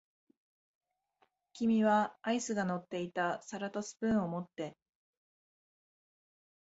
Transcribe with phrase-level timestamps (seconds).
[1.53, 4.75] 君はアイスが乗っていた皿とスプーンを持って、